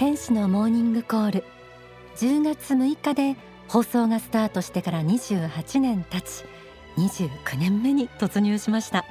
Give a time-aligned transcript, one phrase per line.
[0.00, 1.44] 天使のモーニングコール。
[2.16, 3.36] 10月6日で
[3.68, 6.46] 放送がスタートしてから28年経ち
[6.96, 9.04] 29年目に突入しました。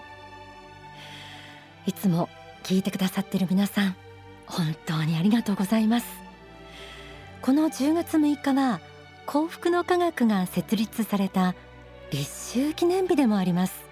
[1.85, 2.27] いつも
[2.63, 3.95] 聞いてくださってる皆さん
[4.47, 6.07] 本当にありがとうございます。
[7.43, 8.79] この10月6日は
[9.27, 11.53] 幸福の科学が設立された
[12.09, 13.85] 立秋記念日でもあります。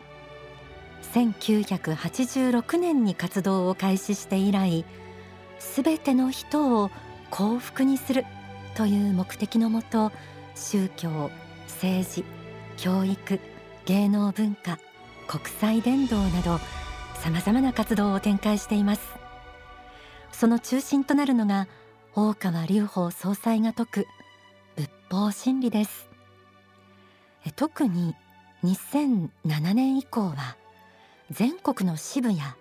[1.14, 4.84] 1986年に活動を開始して以来
[5.60, 6.92] すべての人を
[7.30, 8.26] 幸福にする
[8.76, 10.12] という目的のもと
[10.56, 11.32] 宗教
[11.68, 12.24] 政治
[12.78, 13.40] 教育
[13.86, 14.80] 芸能文化
[15.28, 16.60] 国際伝道など
[17.16, 19.02] さまざまな活動を展開しています。
[20.32, 21.68] その中心となるのが
[22.16, 24.08] 大川隆法総裁が説く
[24.76, 26.08] 仏法真理です。
[27.56, 28.16] 特に
[28.64, 29.30] 2007
[29.74, 30.58] 年以降は
[31.32, 32.56] 全国の支部や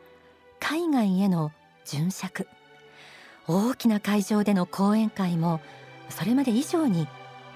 [0.60, 1.52] 海外への
[1.84, 2.46] 巡釈
[3.48, 5.60] 大きな会場での講演会も
[6.08, 7.08] それまで以上に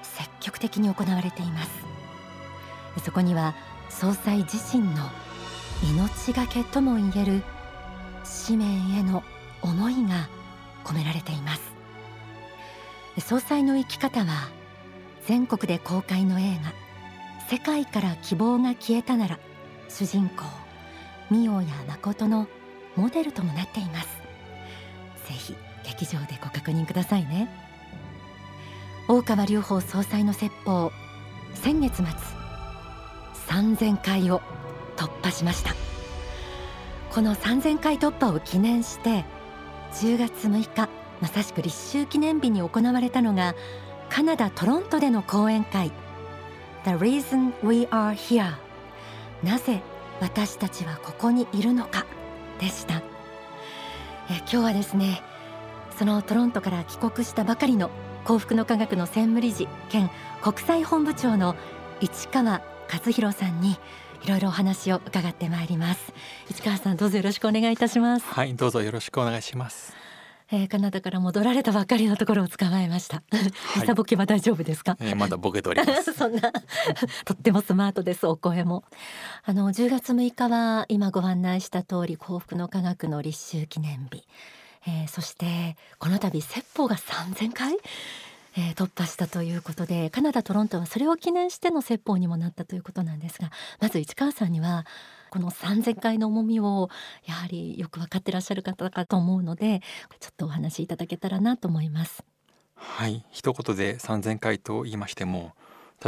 [0.03, 1.71] 積極的に行われています。
[3.05, 3.55] そこには
[3.89, 5.09] 総裁自身の
[5.93, 7.43] 命がけともいえる
[8.25, 8.65] 使命
[8.99, 9.23] への
[9.63, 10.29] 思いが
[10.85, 11.63] 込められています。
[13.19, 14.49] 総裁の生き方は
[15.27, 16.73] 全国で公開の映画
[17.49, 19.39] 世界から希望が消えたなら
[19.89, 20.45] 主人公
[21.31, 22.47] ミオや誠の
[22.97, 24.09] モデルともなっています。
[25.27, 25.57] ぜひ
[25.91, 27.49] 劇場でご確認くださいね。
[29.09, 30.93] 大川隆法総裁の説法
[31.55, 32.05] 先月末
[33.49, 34.41] 3000回を
[34.97, 35.75] 突破しました。
[37.13, 39.25] この3000回突破を記念して
[39.95, 40.89] 10月6日
[41.21, 43.57] まさしく立秋記念日に行われたのが
[44.09, 45.91] カナダ・トロントでの講演会
[46.85, 48.55] The reason we are here
[49.43, 49.83] なぜ
[50.21, 52.07] 私たちはここにいるのか
[52.61, 53.03] でした。
[54.31, 55.23] え今日はですね
[56.01, 57.91] そのトロントから帰国したばかりの
[58.25, 60.09] 幸福の科学の専務理事兼
[60.41, 61.57] 国際本部長の
[62.01, 63.77] 市川和弘さんに
[64.25, 66.15] いろいろお話を伺ってまいります
[66.49, 69.95] 市川さんどうぞよろしくお願いいたしますはいどうぞよろしくお願いします
[70.53, 73.23] えー、カナダから戻られたばかりのところを捕まえました。
[73.77, 74.97] はい、ボケは大丈夫ですか？
[74.99, 76.11] えー、まだボケております。
[76.13, 76.51] そんな
[77.25, 78.27] とってもスマートです。
[78.27, 78.83] お声も。
[79.45, 84.25] あの10月6日は今ご案内した通り幸福の科学の立秋記念日。
[84.87, 87.77] えー、そしてこの度説法が3000回。
[88.57, 94.87] えー、突破したということでカナダ・トロントはそれを記念しての説法にもなったということなんですがまず市川さんには
[95.31, 96.91] この3,000回の重みを
[97.27, 99.83] やはりよく分かってらっしゃる方かと思うので
[100.19, 102.25] ちょっとお話しいただけたらなと思います。
[102.75, 105.53] はい一言で3,000回と言いましても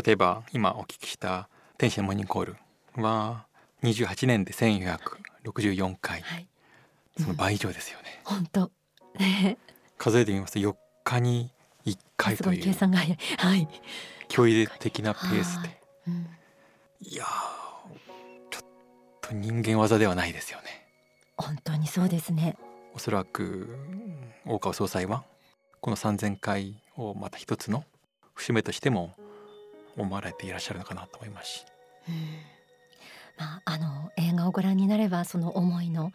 [0.05, 2.57] 例えば今お聞きした「天使のモーニングコール」
[2.97, 3.47] は
[3.83, 6.47] 28年で1464回、はい、
[7.21, 8.21] その倍以上ですよね。
[8.25, 8.71] 本当、
[9.99, 10.75] 数えてみますと4
[11.05, 11.51] 日に
[11.85, 12.63] 1回という。
[12.63, 13.69] 計算が早い、はい、
[14.29, 16.27] 驚異的なペースで、うん、
[17.01, 17.25] いや
[18.51, 20.87] と人間技ではないですよね。
[21.37, 22.57] 本当にそうですね。
[22.95, 23.77] おそらく
[24.47, 25.25] 大川総裁は
[25.81, 27.85] この3000回をまた一つの
[28.35, 29.15] 節目としても
[29.97, 31.65] 思われていらっしゃるのかなと思いますし、
[32.09, 32.15] うん。
[33.39, 36.13] まあ、あの映画をご覧になればその思いの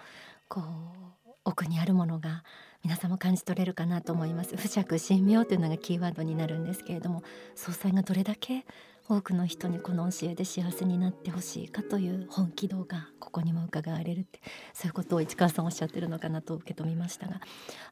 [0.47, 2.43] こう奥にあるものが
[2.83, 7.23] 皆さんも感じ取れるかなと思います不釈神妙というのがキーワードになるんですけれども
[7.55, 8.65] 総裁がどれだけ
[9.09, 14.41] 多くの人にこの教えで幸せになってほしいかという本気度がここにも伺われるって
[14.73, 17.39] そういうことを市川さんおっしゃってるのかなと受け止めましたが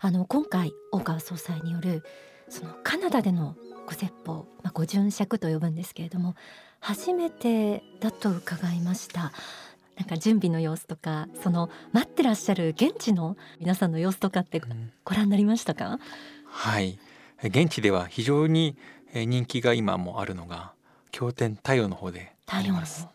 [0.02, 2.04] あの今回大川総裁による
[2.50, 3.56] そのカナダでの
[3.86, 6.36] ご説法、まあ、ご巡釈と呼ぶんですけれども
[6.80, 9.32] 初めてだと伺いました。
[9.98, 14.62] なんか準備の様子とかその待ってらっしゃる現地の皆さんの様子とかって
[15.04, 16.00] ご覧になりましたか、うん、
[16.46, 17.00] はい。
[17.44, 18.78] 現地では非常に
[19.14, 20.74] 人気が今もあるのが
[21.12, 23.08] 経典太陽の方であります。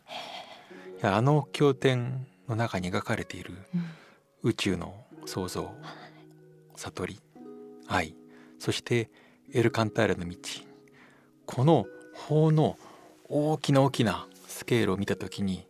[1.02, 3.52] あの経典の中に描かれている
[4.42, 4.94] 宇宙の
[5.26, 5.70] 創造、
[6.76, 7.20] 悟り。
[7.88, 8.14] 愛
[8.58, 9.10] そして
[9.52, 10.36] エルカンターレの道。
[11.44, 12.78] この法の
[13.28, 15.66] 大きな大きなスケールを見た時に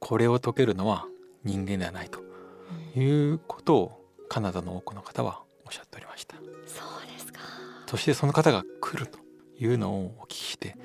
[0.00, 1.06] これを解けるのは
[1.44, 2.20] 人間ではないと
[2.98, 6.36] いうことをカナダの多くの方はおっしゃっておりました。
[6.36, 7.40] そうですか
[7.86, 9.18] そしてその方が来ると
[9.58, 10.76] いうのをお聞きして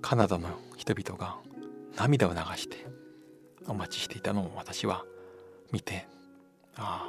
[0.00, 1.36] カナダの人々が
[1.96, 2.86] 涙を流して
[3.68, 5.04] お待ちしていたのを私は
[5.70, 6.06] 見て
[6.76, 7.08] あ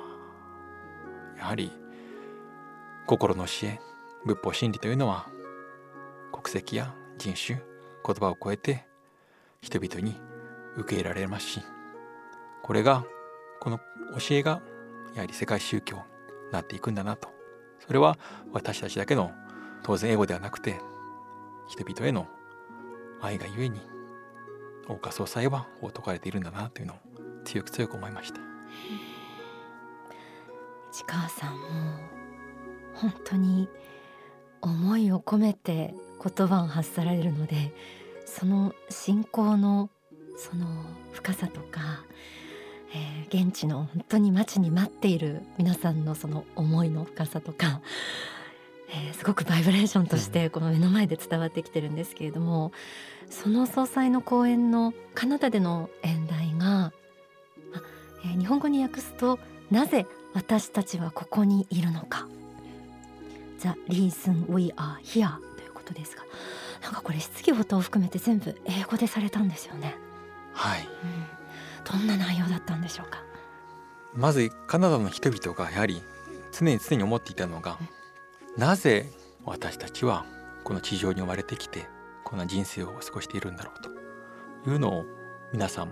[1.36, 1.72] あやはり
[3.08, 3.80] 心の教え
[4.26, 5.28] 仏法真理というのは
[6.32, 7.60] 国籍や人種
[8.06, 8.86] 言葉を超えて
[9.62, 10.16] 人々に
[10.78, 11.62] 受け入れられますし
[12.62, 13.06] これが
[13.60, 13.80] この
[14.20, 14.62] 教えが
[15.16, 16.02] やはり世界宗教に
[16.52, 17.30] なっていくんだなと。
[17.86, 18.18] それは
[18.54, 19.32] 私たちだけの
[19.84, 20.80] 当然英語ではなくて
[21.68, 22.28] 人々への
[23.22, 23.82] 愛がゆえに
[24.88, 26.98] 大岡総裁はこう説かれているんだなというのを
[27.44, 28.40] 強く強く思いました。
[30.92, 31.60] 市川さんも
[32.94, 33.68] 本当に
[34.62, 35.94] 思いを込めて
[36.24, 37.74] 言葉を発されるので
[38.26, 39.90] その信仰の
[40.38, 40.66] その
[41.12, 42.04] 深さとか、
[42.94, 47.82] えー、現地の本当に待ちに待っている皆さんのその思いの深さとか、
[48.90, 52.72] えー、すごくバイブレーションとしてこの目の前で伝わってきてるんですけれども、
[53.30, 56.94] その総裁の講演のカナダでの演題が、
[58.26, 59.40] えー、日本語に訳すと
[59.72, 62.28] 「なぜ私たちはここにいるのか」
[63.60, 65.28] 「The reason we are here」
[65.58, 66.24] ということですが
[66.84, 69.96] なんかこれ質疑応答を含めて全部英語でされたんですよね。
[70.54, 73.24] はい、うん、どんな内容だったんでしょうか？
[74.14, 76.02] まずカナダの人々がやはり
[76.52, 77.78] 常に常に思っていたのが、
[78.56, 79.10] うん、なぜ
[79.46, 80.26] 私たちは
[80.64, 81.88] この地上に生まれてきて
[82.24, 83.82] こんな人生を過ごしているんだろう
[84.64, 85.06] というのを
[85.52, 85.92] 皆さん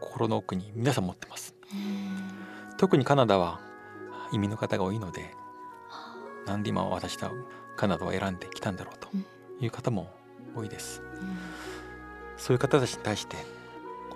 [0.00, 1.54] 心の奥に皆さん持ってます。
[2.78, 3.60] 特にカナダは
[4.32, 5.34] 移民の方が多いので
[6.46, 7.30] なんで今私は
[7.76, 9.08] カナダを選んできたんだろうと
[9.60, 10.10] いう方も
[10.56, 11.02] 多いです。
[12.36, 13.36] そういう方たちに対して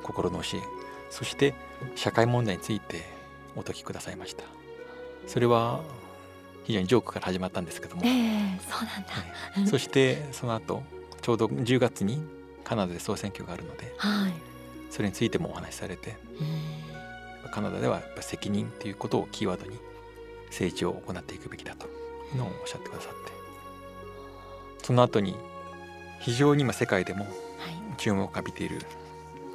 [0.03, 0.63] 心の教え
[1.11, 1.55] そして
[1.95, 3.03] 社会問題について
[3.57, 4.45] お説きくださいました。
[5.27, 5.81] それは
[6.65, 9.09] 非常にジョークから始まったんですけども、えー、そうなんだ、
[9.53, 10.83] はい、そしてその後
[11.21, 12.23] ちょうど10月に
[12.65, 14.33] カナダで総選挙があるので、はい、
[14.91, 16.17] それについてもお話しされて、
[17.51, 19.79] カナダではやっぱ責任ということをキーワードに
[20.47, 21.91] 政治を行っていくべきだとい
[22.35, 23.33] うのをおっしゃってくださって
[24.85, 25.37] その後に
[26.21, 27.27] 非常に今世界でも
[27.99, 28.81] 注目を浴びている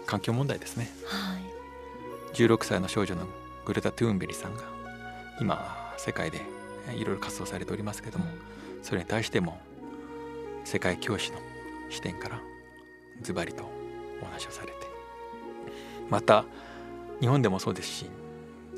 [0.08, 3.28] 環境問題ですね、はい、16歳の少女の
[3.66, 4.64] グレタ・トゥーンベリさんが
[5.40, 6.42] 今世界で
[6.96, 8.26] いろいろ活動されておりますけども、
[8.82, 9.60] それに対しても
[10.64, 11.38] 世界教師の
[11.90, 12.40] 視点から
[13.22, 13.70] ズバリと
[14.22, 14.74] お話をされて
[16.10, 16.46] また
[17.20, 18.06] 日本でもそうですし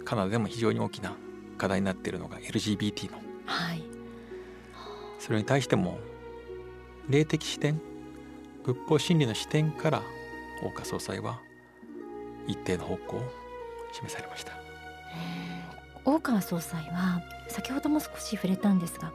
[0.05, 1.13] カナダでも非常に大きな
[1.57, 3.83] 課題になっているのが LGBT の、はい、
[5.19, 5.99] それに対しても
[7.07, 7.79] 霊的視点
[8.63, 10.01] 仏法真理の視点から
[10.61, 11.39] 大岡総裁は
[12.47, 13.21] 一定の方向を
[13.91, 14.53] 示されました
[16.05, 19.11] 大川総裁は先ほども少し触れたんですが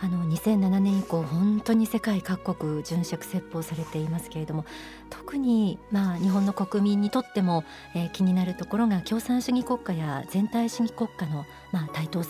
[0.00, 4.64] あの2007年以降本当に世界各国殉職説法されていますけれども
[5.10, 7.64] 特にまあ日本の国民にとっても、
[7.96, 12.22] えー、気になるところが共産主義国家や全体主義国家のまあ台頭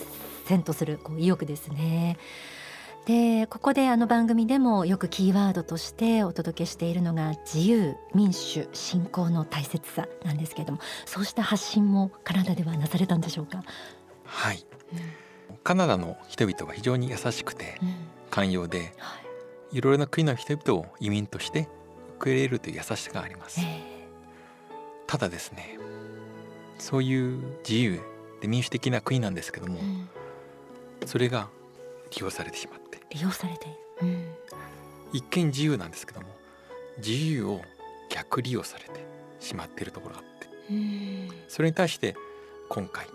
[0.47, 2.17] 戦とするこう意欲ですね。
[3.07, 13.63] でここであの番組でもよくキーワードとしてお届けしているのが自由民主信仰の大切さなんですけれどもそうした発信もカナダではなされたんでしょうか？
[14.25, 17.81] はい、うん、カナダの人々は非常に優しくて
[18.31, 18.85] 寛容で、うん。
[18.85, 18.91] は
[19.73, 21.67] い、いろいろな国の人々を移民として
[22.19, 23.67] 受け入れるという優しさがあります、えー、
[25.07, 25.79] ただですね
[26.79, 28.01] そういう自由
[28.43, 30.09] で民主的な国なんですけども、うん、
[31.07, 31.49] それが
[32.11, 33.67] 利用されてしまっ利用されて。
[34.01, 34.33] うん、
[35.13, 36.29] 一見自由なんですけども
[36.99, 37.63] 自由を
[38.11, 39.05] 逆利用されて
[39.41, 42.15] しまっているところがあって、うん、それに対して
[42.69, 43.07] 今回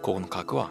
[0.00, 0.70] 河野科学は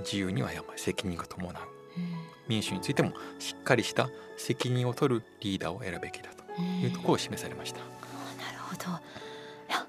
[0.00, 2.06] 自由にはやっぱり責任が伴う、うん、
[2.48, 7.80] 民主についてもしっかりした責任を取るリーダーを選ぶべきだというところを示されました。
[7.80, 8.84] なるほど。
[8.88, 9.86] いや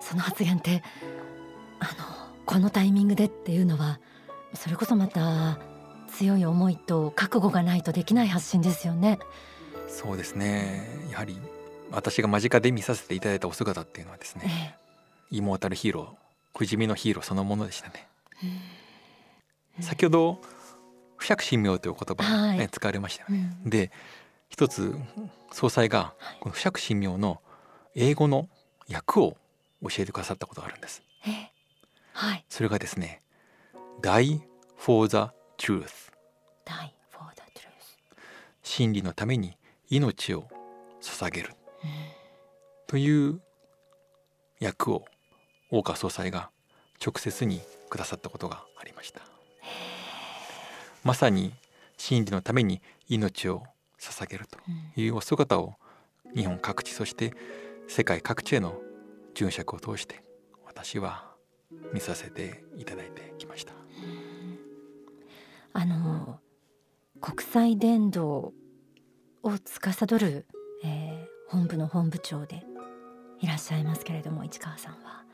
[0.00, 0.82] その発言って
[1.78, 4.00] あのこのタイミングでっていうのは
[4.54, 5.58] それこそまた
[6.16, 9.18] 強い思いと覚悟がないとできない発信ですよね。
[9.86, 11.38] そうですねやはり
[11.90, 14.76] 私が間近で見させていただいたお姿っていうのはですね、
[15.30, 18.08] えー、イモータルヒーロー不死身のヒーローそのものでしたね。
[19.80, 20.40] 先ほど
[21.18, 23.54] 不釈神明という言葉、ね、はい、使われましたよね。
[23.64, 23.92] うん、で
[24.48, 24.94] 一つ
[25.52, 27.42] 総裁がこの不釈神明の
[27.94, 28.48] 英語の
[28.90, 29.36] 訳を
[29.82, 31.02] 教えてくださったことがあるんです。
[31.26, 31.32] えー、
[32.14, 33.20] はい、それがですね
[34.00, 34.40] 「Die
[34.78, 36.06] for the truth.
[38.76, 39.56] 真理のために
[39.88, 40.48] 命を
[41.00, 41.50] 捧げる、
[41.82, 41.90] うん、
[42.86, 43.40] という
[44.58, 45.04] 役を
[45.70, 46.50] 大川総裁が
[47.04, 49.20] 直接にくださったことがありました。
[51.04, 51.54] まさに
[51.96, 53.62] 真理のために命を
[53.98, 54.58] 捧げると
[55.00, 55.74] いうお姿を
[56.34, 57.32] 日本各地そして
[57.88, 58.74] 世界各地への
[59.34, 60.22] 殉職を通して
[60.66, 61.30] 私は
[61.94, 63.85] 見させていただいてきました。
[65.78, 66.38] あの
[67.20, 68.54] 国際伝道
[69.42, 70.46] を司る、
[70.82, 72.64] えー、本部の本部長で
[73.40, 75.26] いらっしゃいますけれども市川さんは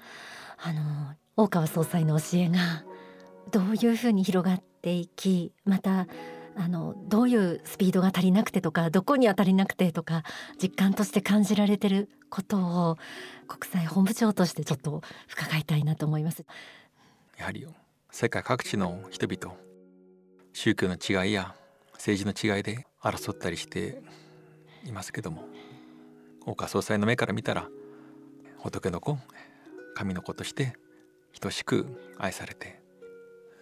[0.59, 2.59] あの大川総裁の教えが
[3.53, 6.09] どういうふうに広がっていきまた
[6.57, 10.25] あのどういうスピードが足りなくてとかどこに当たりなくてとか
[10.61, 12.99] 実感として感じられてることを
[13.47, 16.45] 国際本部長としてちょっと伺いたいなと思います。
[17.39, 17.65] やはり
[18.11, 19.55] 世界各地の人々
[20.53, 21.55] 宗教の違いや
[21.95, 24.03] 政治の違いで争ったりして
[24.85, 25.45] いますけども
[26.45, 27.69] 大川総裁の目から見たら
[28.59, 29.19] 仏の子
[29.95, 30.75] 神の子として
[31.41, 31.87] 等しく
[32.19, 32.81] 愛されて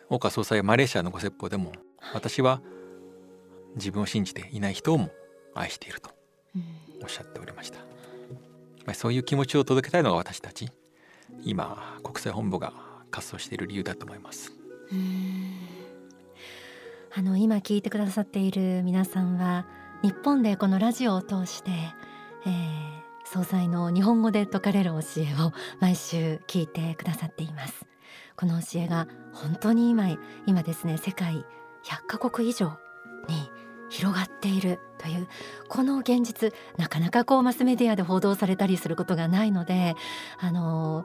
[0.08, 1.72] 大川総裁はマレーシアのご説法でも
[2.14, 2.60] 私は
[3.76, 5.10] 自分を信じていない人をも
[5.54, 6.10] 愛していると
[7.02, 7.78] おっしゃっておりました、
[8.86, 10.70] うん、そういう気持ちを届けたいのが私たち。
[11.44, 12.72] 今国際本部が
[13.10, 14.52] 活動している理由だと思います。
[17.20, 19.66] あの今聞いてくださっている皆さんは
[20.02, 21.70] 日本でこのラジオを通して、
[22.46, 22.50] えー、
[23.26, 27.84] 総裁の日本語で説かれる教えを毎週聞いてくださっています。
[28.36, 31.44] この教えが本当に今今ですね世界
[31.84, 32.78] 100カ国以上
[33.28, 33.50] に
[33.90, 35.28] 広がっているという
[35.68, 39.94] この現実なかなかこうマスメディアで報道されたりすることがないので
[40.38, 41.04] あの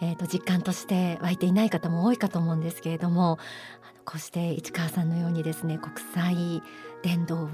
[0.00, 3.38] えーと、実感として湧いていない方も多いかと思うんですけれども
[4.04, 6.62] こうして市川さんのようにですね国際
[7.02, 7.46] 伝道を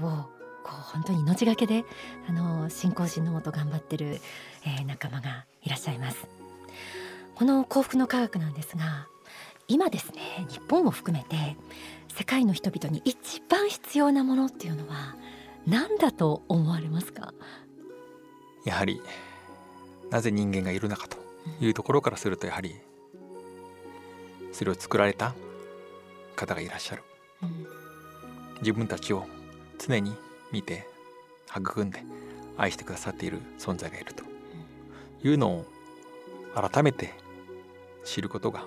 [0.63, 1.85] こう本当に命がけで
[2.27, 4.19] あの信仰心のもと頑張ってる、
[4.65, 6.27] えー、仲間がいらっしゃいます。
[7.35, 9.07] この幸福の科学なんですが
[9.67, 11.57] 今ですね日本を含めて
[12.15, 15.15] 世界の人々に一番必要なものっていうのは
[15.65, 17.33] 何だと思われますか？
[18.65, 19.01] やはり
[20.11, 21.17] なぜ人間がいるのかと
[21.59, 22.75] いうところからするとやはり
[24.51, 25.33] それを作られた
[26.35, 27.03] 方がいらっしゃる、
[27.41, 27.67] うん、
[28.59, 29.25] 自分たちを
[29.77, 30.13] 常に
[30.51, 30.87] 見て
[31.55, 32.03] 育んで
[32.57, 34.33] 愛してくださっている存在がいると。
[35.23, 35.65] いうのを
[36.53, 37.13] 改めて
[38.03, 38.65] 知ることが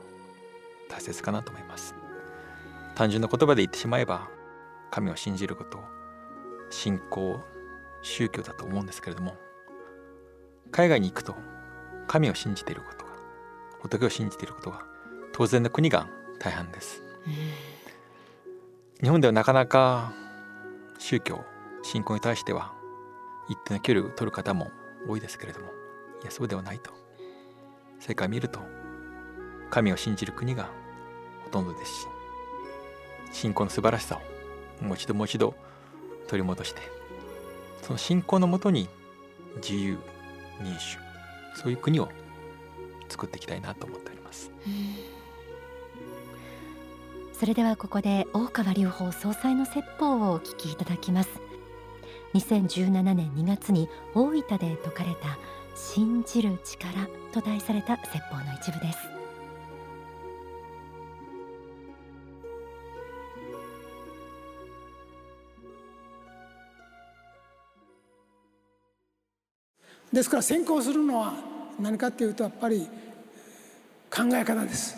[0.89, 1.95] 大切かなと思います。
[2.95, 4.29] 単純な言葉で言ってしまえば
[4.91, 5.79] 神を信じること
[6.71, 7.39] 信仰
[8.03, 9.37] 宗教だと思うんですけれども
[10.71, 11.35] 海外に行くと
[12.07, 13.13] 神を信じていることが
[13.81, 14.85] 仏を信じていることが
[15.33, 16.09] 当然の国が
[16.39, 17.03] 大半です、
[19.03, 20.13] 日本ではなかなか
[20.99, 21.45] 宗教
[21.83, 22.73] 信仰に対しては
[23.49, 24.71] 一定の距離を取る方も
[25.09, 25.67] 多いですけれども
[26.23, 26.91] いやそうではないと。
[28.01, 28.61] 世界を見ると
[29.71, 30.69] 神を信じる国が
[31.45, 32.07] ほとんどですし
[33.33, 34.21] 信仰の素晴らしさ
[34.81, 35.55] をもう一度もう一度
[36.29, 36.83] 取り戻して
[37.83, 38.89] その信仰のもとに
[39.57, 39.99] 自由
[40.63, 40.99] 民主
[41.57, 42.09] そういう国を
[43.09, 44.51] 作っていきたいなと思っております。
[47.33, 51.31] それではここで大川隆法総裁の説法をお聞きいただきます。
[52.35, 55.39] 2017年2月に大分で説かれた
[55.75, 58.99] 信じる力と題された説法の一部です。
[70.13, 71.35] ですから先行するのは
[71.81, 72.89] 何かっていうとやっぱり
[74.11, 74.97] 考え方です。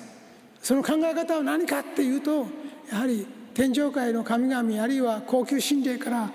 [0.63, 2.47] その考え方は何かっていうと
[2.91, 6.31] やはり天上界の神々あるいは高級神霊から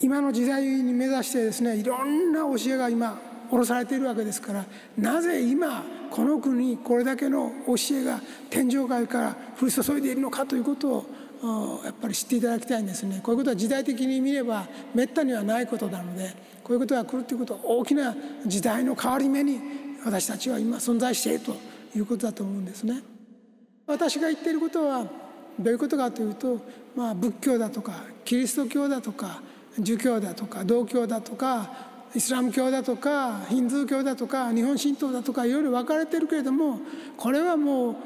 [0.00, 3.18] 今の時代に目指してですねいろんな教えが今
[3.50, 4.64] 下ろされているわけですから
[4.96, 11.06] なぜ今この国これだけの教えが天上界から降り注いでいるのかということを
[11.84, 18.14] やっぱり知っていただきたいんですねこういうことは時代的に見ればめったにはないことなのでこういうことが来るということは大きな
[18.46, 19.58] 時代の変わり目に
[20.04, 21.56] 私たちは今存在していると
[21.96, 23.02] いうことだと思うんですね。
[23.86, 25.04] 私が言っていることは
[25.58, 26.60] どういうことかというと、
[26.94, 29.42] まあ、仏教だとかキリスト教だとか
[29.78, 31.70] 儒教だとか道教だとか
[32.14, 36.80] イスラム教だとかヒンズー教だとか日本神道だとかいろいろ分かれてるけれども
[37.16, 37.96] これはもう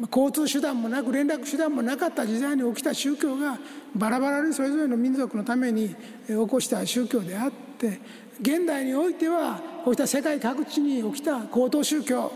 [0.00, 3.58] 交通手段もなく連絡手段もなかった時代に起きた宗教が
[3.94, 5.94] バラバラにそれぞれの民族のために
[6.26, 8.00] 起こした宗教であって
[8.40, 12.32] 現代においてはこうした世界各地に起きた高等宗教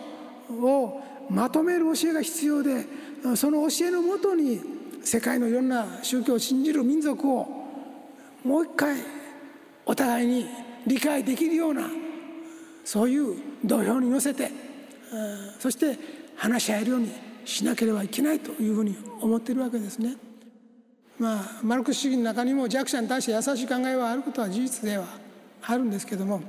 [0.50, 2.84] をまとめる教えが必要で
[3.34, 4.60] その教えのもとに
[5.02, 7.48] 世界のいろんな宗教を信じる民族を
[8.44, 8.96] もう一回
[9.84, 10.46] お互いに
[10.86, 11.88] 理解できるような
[12.84, 14.50] そういう土俵に乗せて
[15.58, 15.98] そして
[16.36, 17.10] 話し合えるように
[17.46, 20.16] しなければいけないというふうに思っているわけですね。
[21.18, 25.06] まあ、マルクス主義の中にも弱者に対して優しい考えはあることは事実では
[25.62, 26.42] あるんですけども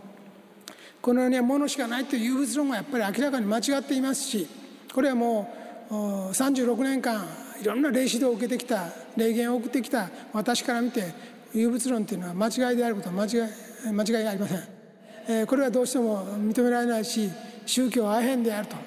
[1.01, 4.45] この世には物しかないという有物論はやっぱり明らかに間違っていますし
[4.93, 5.49] これはも
[5.89, 5.93] う
[6.31, 7.25] 36年間
[7.61, 11.13] いろんな霊指導を受けてきた霊言を送ってきた私から見て
[11.53, 17.29] 有物論というのは間違いであることは間違い間違いありません、これはどうしても認められないし
[17.67, 18.77] 宗教はアヘンであると。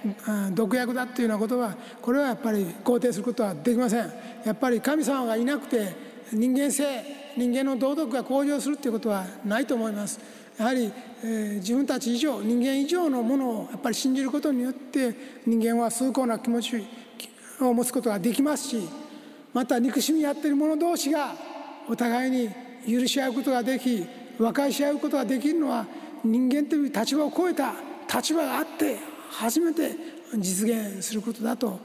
[0.52, 4.12] 毒薬だっていうようなことはこれはやっぱり肯定することはできません。
[4.44, 5.94] やっぱり神様がいなくて
[6.32, 6.84] 人間性
[7.36, 10.18] 人間の道徳が向上するっていうことはないと思います。
[10.58, 15.14] やはり、えー、自分たち以上人間以上のものをやっぱり信じることによって
[15.46, 16.84] 人間は崇高な気持ち
[17.60, 18.88] を持つことができますし
[19.54, 21.34] また憎しみやっている者同士が
[21.88, 22.50] お互いに
[22.86, 24.04] 許し合うことができ
[24.38, 25.86] 和解し合うことができるのは
[26.22, 27.72] 人間という立場を超えた
[28.12, 28.98] 立場があって
[29.30, 29.94] 初めて
[30.36, 31.78] 実現することだと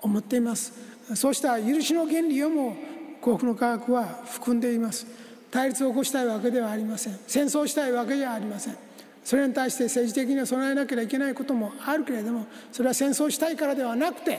[0.00, 0.72] 思っています。
[1.14, 2.76] そうした許しの原理をも
[3.20, 5.06] 幸福の科学は含んでいます。
[5.50, 7.18] 対立を起こしたいわけではありません。
[7.26, 8.76] 戦争したいわけではありません。
[9.24, 14.38] それに対して政治的には備えなければいけないこともあるけれどもそれは戦争したいからではなくて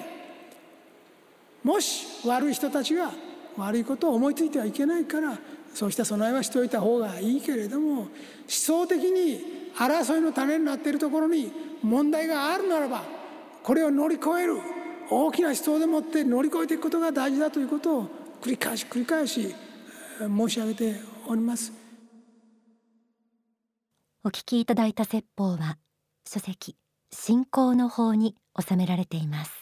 [1.63, 3.11] もし悪い人たちが
[3.57, 5.37] 悪いことを思いついてはいけないから
[5.73, 8.09] そうした備えはしておいた方がいいけれども思
[8.47, 11.51] 想的に争いの種になっているところに
[11.81, 13.03] 問題があるならば
[13.63, 14.57] これを乗り越える
[15.09, 18.07] 大きな思想でもって乗り越えていくことが大事だということを
[18.41, 19.53] 繰り返し繰り返し
[20.19, 20.95] 申し上げて
[21.27, 21.73] おります。
[24.23, 25.79] お聞きいただいた説法は
[26.27, 26.77] 書籍
[27.11, 29.60] 信仰の法に収められています。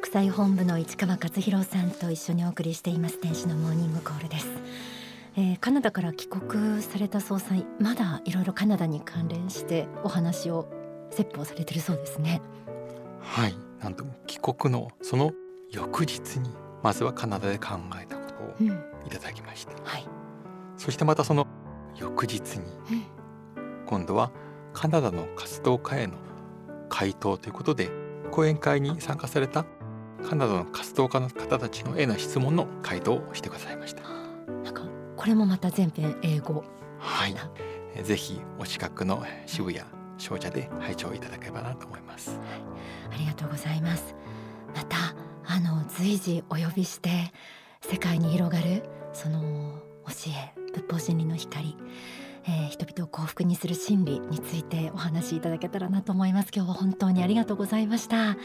[0.00, 4.46] 国際本部の市川勝弘さんと一緒にお送りしています天使のモーニングコールです、
[5.36, 10.68] えー、カナダから帰国された総裁まだいろいろカナダに関連してお話を
[11.10, 12.40] 説法されてるそうですね。
[13.20, 13.54] はい。
[13.82, 15.32] なんと帰国のその
[15.70, 16.50] 翌日に
[16.82, 18.66] まずはカナダで考えたことを
[19.04, 20.06] いただきました、うんはい、
[20.76, 21.46] そしてまたその
[21.96, 22.64] 翌日に、
[23.86, 24.30] 今度は
[24.72, 26.14] カナダの活動家への
[26.88, 27.90] 回答ということで
[28.30, 29.64] 講演会に参加された
[30.24, 34.02] カナダの活動家の方たちのへの質問の回答をしてくださいました。
[34.64, 34.82] なんか
[35.16, 36.64] これもまた全編英語。
[36.98, 37.34] はい。
[38.02, 39.84] ぜひお近くの渋谷
[40.18, 42.38] 商社で拝聴いただければなと思います、はい、
[43.14, 44.14] ありがとうございます。
[44.74, 44.96] また
[45.46, 47.32] あの随時お呼びして
[47.80, 49.40] 世界に広がるその
[50.06, 51.76] 教え仏法真理の光
[52.44, 56.50] えー、人々を幸福にする真理についてお話しいただけたらなと思います。
[56.54, 58.38] 今日は本当にありがとうございました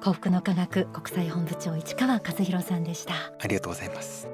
[0.00, 3.14] 幸福の科学国際本部長市川和弘さんでした。
[3.40, 4.28] ありがとうございます。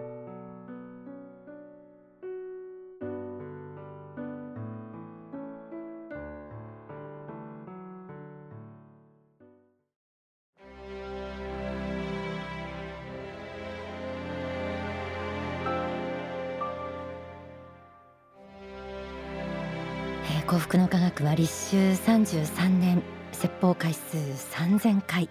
[20.47, 23.03] 幸福の科学は立秋33年
[23.45, 25.29] 説法回数3000回。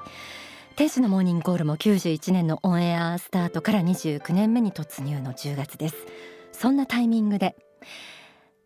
[0.76, 5.96] 天使のモーニングコールも91年のオンエアスタートから29年目に突入の10月です。
[6.52, 7.56] そんなタイミングで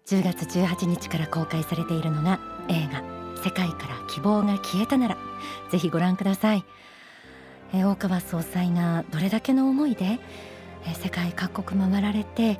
[0.05, 3.01] 10月18日から公開されているのが映画
[3.41, 5.17] 世界から希望が消えたなら
[5.71, 6.65] ぜひご覧ください。
[7.71, 10.19] 大川総裁がどれだけの思いで
[11.01, 12.59] 世界各国回られて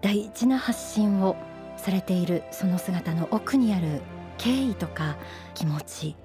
[0.00, 1.34] 大事な発信を
[1.76, 4.02] されているその姿の奥にある
[4.42, 5.16] 敬意とか
[5.54, 6.16] 気持ち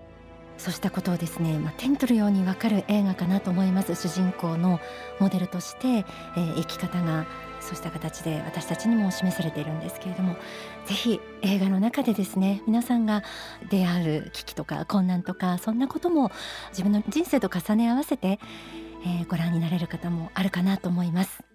[0.58, 4.80] そうしたことをですね、まあ、手に取るようにわかる映画かなと思います主人公の
[5.20, 7.28] モデルとして、えー、生き方が
[7.60, 10.34] そうした形で私たちにも示されているんですけれども
[10.88, 13.24] ぜひ映画の中でですね皆さんが
[13.70, 16.32] 出会う危機とか困難とかそんなことも
[16.70, 18.40] 自分の人生と重ね合わせて、
[19.06, 21.47] えー、ご覧になれる方もあるかなと思います。